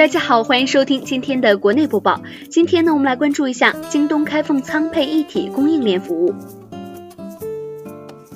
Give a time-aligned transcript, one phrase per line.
[0.00, 2.22] 大家好，欢迎收听今天的国内播报。
[2.48, 6.34] 今天呢，我们来关注一下京东开放仓配一体供应链服务。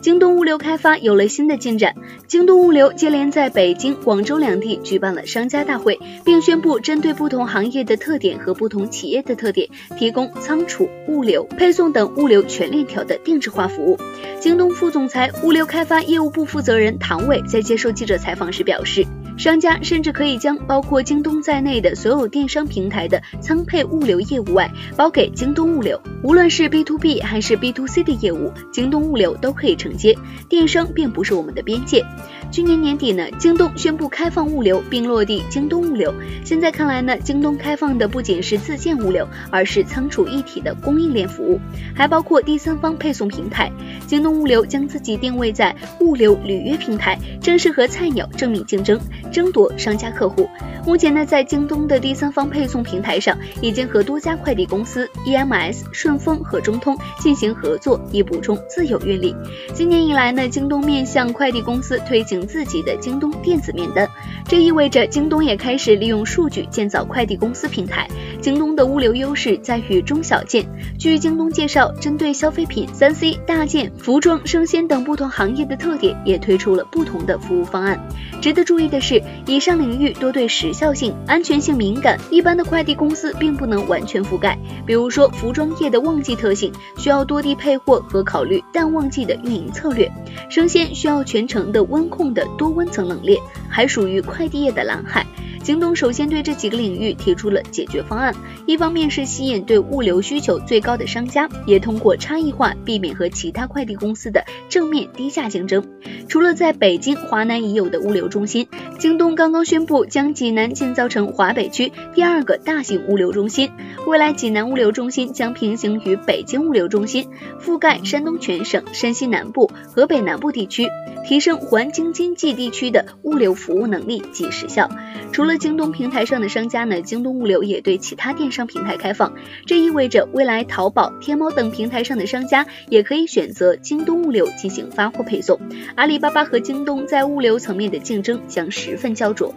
[0.00, 1.94] 京东物流开发有了新的进展。
[2.26, 9.68] 京东物流接连在北京、广州两地举办了商家大会，并宣布针对不同行业的特点和不同企业的特点，
[9.98, 13.98] 提供仓储、物流、配送等物流全链条的定制化服务。
[14.40, 19.04] 京东副总裁、物流开发业务部负责人唐伟在接受记者采访时表示。
[19.40, 30.14] 商家甚至可以将包括京东在内的所有电商平台的仓配物流业务外包给京东物流，无论是 B to B 还是 B to C 的业务，京东物流都可以承接。
[30.50, 32.04] 电商并不是我们的边界。
[32.50, 36.12] 去年年底呢，京东宣布开放物流并落地京东物流。
[36.44, 41.58] 现在看来呢，京东开放的不仅是自建物流，而是仓储一体的供应链服务，
[41.94, 43.72] 还包括第三方配送平台。
[44.06, 49.00] 京东物流将自己定位在物流履约平台，正是和菜鸟正面竞争。
[49.30, 50.48] 争夺商家客户。
[50.86, 59.36] 目前呢，在京东的第三方配送平台上，已经和多家快递公司、EMS、顺丰和中通进行合作，以补充自有运力。
[59.74, 64.08] 今年以来呢，京东面向快递公司推行自己的京东电子面单，
[64.46, 68.08] 这意味着京东也开始利用数据建造快递公司平台。
[68.40, 70.66] 京东的物流优势在于中小件。
[70.98, 78.00] 据京东介绍，针对消费品、三 C、大件、服装、生鲜等不同行业的特点，也推出了不同的服务方案。
[78.40, 84.58] 值得注意的是，以上领域多对时效性、安全性敏感，一般的快递公司并不能完全覆盖。
[84.86, 90.08] 比如说，服装业的旺季特性需要多地配货和考虑淡旺季的运营策略；
[90.48, 93.38] 生鲜需要全程的温控的多温层冷链，
[93.68, 95.26] 还属于快递业的蓝海。
[95.62, 98.34] 京东首先对这几个领域提出了解决方案，
[98.66, 105.84] 一方面是吸引对物流需求最高的商家，也通过差异化避免和其他快递公司的正面低价竞争。
[106.28, 108.68] 除了在北京、华南已有的物流中心，
[108.98, 113.70] 京东刚刚宣布将济南建造成华北区第二个大型物流中心。
[114.06, 117.28] 未来济南物流中心将平行于北京物流中心，
[117.60, 120.88] 覆盖山东全省、山西南部、河北南部地区，
[121.26, 124.88] 提升环京津冀地区的物流服务能力及时效。
[125.32, 129.34] 除了了京东平台上的商家呢，京东物流也对其他电商平台开放，
[129.66, 135.58] 这意味着未来淘宝、天猫等平台上的商家也可以选择京东物流进行发货配送。
[135.96, 139.52] 阿里巴巴和京东在物流层面的竞争将十分焦灼。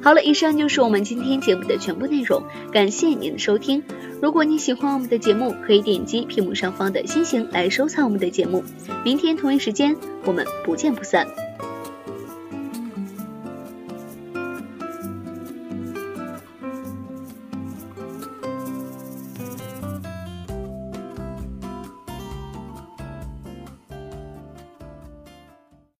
[0.00, 3.82] 好了，以上就是我们今天节目的全部内容，感谢您的收听。
[4.22, 8.62] 如果你喜欢我们的节目，可以点击屏幕上方的星星来收藏我们的节目。
[9.04, 11.26] 明天同一时间，我们不见不散。